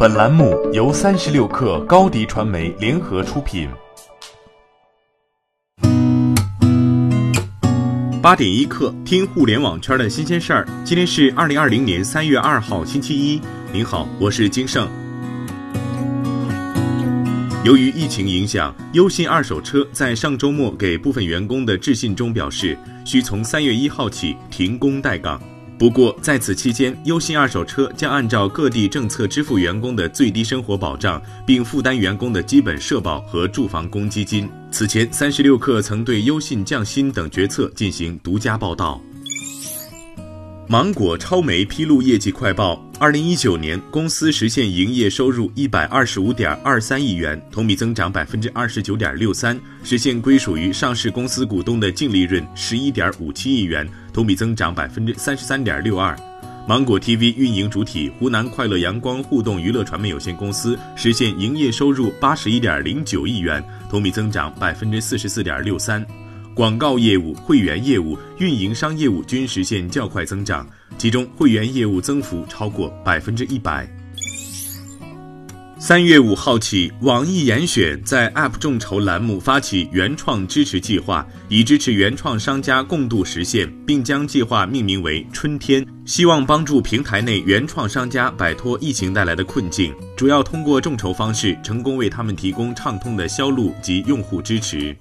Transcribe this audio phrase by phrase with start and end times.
[0.00, 3.68] 本栏目由三十六氪高低传媒联合出品。
[8.22, 10.64] 八点一刻，听互联网圈的新鲜事儿。
[10.84, 13.40] 今天是二零二零年三月二号，星期一。
[13.72, 14.88] 您好，我是金盛。
[17.64, 25.42] 由于疫情影响，优信二手车在上周末给部分员工的致信中表示，需从三月一号起停工待岗。
[25.78, 34.50] 不过，在此期间，优信二手车将按照各地政策支付员工的最低生活保障，并负担员工的基本社保和住房公积金。
[34.72, 39.00] 此前，三十六氪曾对优信降薪等决策进行独家报道。
[40.70, 56.14] 芒果超媒披露业绩快报：二零一九年，公司实现营业收入一百二十五点二三亿元，同比增长百分之二十九点六三，实现归属于上市公司股东的净利润十一点五七亿元，同比增长百分之三十三点六二。
[56.66, 66.06] 芒果 TV 运营主体湖南快乐阳光互动娱乐传媒有限公司实现营业收入八十一点零九亿元，同比增长百分之四十四点六三。
[66.58, 73.88] 广告业务、会员业务、运营商业务均实现较快增长，其中会员业务增幅超过百分之一百。
[75.78, 94.96] 三月五号起，网易严选在 App 众筹栏目发起原创支持计划，以支持原创商家共度实现，并将计划命名为“春天”，希望帮助平台内原创商家摆脱疫情带来的困境，主要通过众筹方式成功为他们提供畅通的销路及用户支持。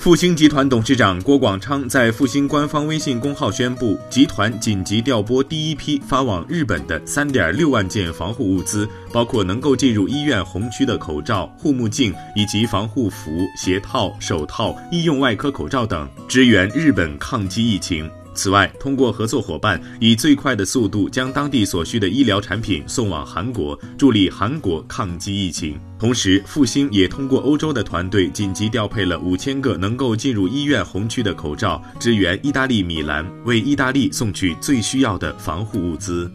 [0.00, 18.10] 复星集团董事长郭广昌在复星官方微信公号宣布，集团紧急调拨第一批发往日本的三点六万件防护物资，包括能够进入医院红区的口罩、护目镜以及防护服、鞋套、手套、医用外科口罩等，支援日本抗击疫情。
[18.40, 25.78] 此外，通过合作伙伴，以最快的速度将当地所需的医疗产品送往韩国，助力韩国抗击疫情。
[25.98, 36.32] 同时，复兴也通过欧洲的团队紧急调配了五千个能够进入医院红区的口罩，支援意大利米兰，为意大利送去最需要的防护物资。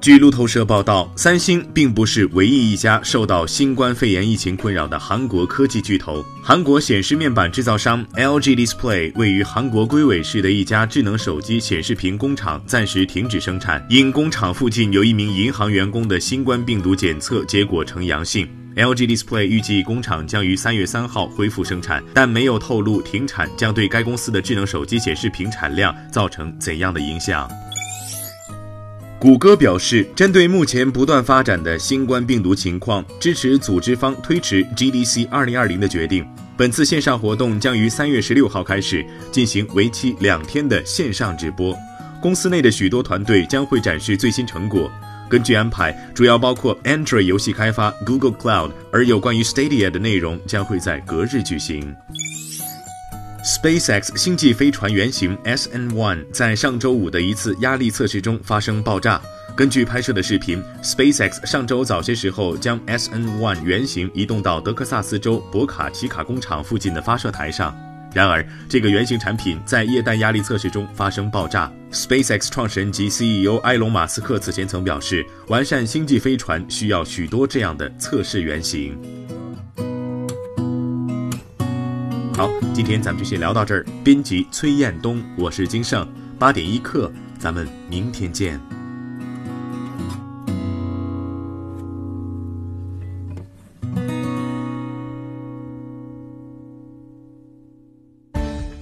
[0.00, 6.24] 据路透社报道，三星并不是唯一一家受到新冠肺炎疫情困扰的韩国科技巨头。
[6.40, 18.48] 韩国显示面板制造商 LG Display 位于韩国龟尾市的一家智能手机显示屏工厂暂时停止生产，因工厂附近有一名银行员工的新冠病毒检测结果呈阳性。
[18.76, 27.50] LG Display 预计工厂将于三月三号恢复生产，但没有透露停产将对该公司的智能手机显示屏产量造成怎样的影响。
[29.20, 36.24] 谷歌表示，针对目前不断发展的新冠病毒情况，支持组织方推迟 GDC 2020的决定。
[36.56, 41.76] 本次线上活动将于三月十六号开始进行，为期两天的线上直播。
[42.22, 44.88] 公司内的许多团队将会展示最新成果。
[45.28, 51.92] 根据安排，主要包括 Android 游戏开发、Google Cloud，而有关于 Stadia 的内容将会在隔日举行。
[53.44, 59.20] SpaceX 星际飞船原型 SN1 在上周五的一次压力测试中发生爆炸。
[59.56, 67.76] 根据拍摄的视频，SpaceX 上周早些时候将 SN1 原型移动到德克萨斯州博卡奇卡工厂附近的发射台上。
[68.12, 71.70] 然而，这个原型产品在液氮压力测试中发生爆炸。
[71.92, 78.98] SpaceX 创始人及 CEO 埃隆·马斯克此前曾表示，完善星际飞船需要许多这样的测试原型。
[82.38, 83.84] 好，今天咱们就先聊到这儿。
[84.04, 86.06] 编辑崔彦东，我是金盛，
[86.38, 88.60] 八点一刻，咱们明天见。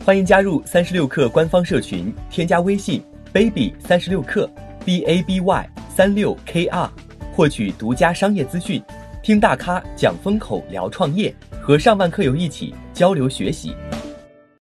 [0.05, 3.03] 欢迎加入三十六氪官方社群，添加微信
[3.33, 4.47] baby 三十六氪
[4.85, 6.93] b a b y 三六 k r，
[7.33, 8.83] 获取独家商业资讯，
[9.27, 11.35] 听大咖讲风口，聊创业。
[11.61, 13.75] 和上万客友一起交流学习。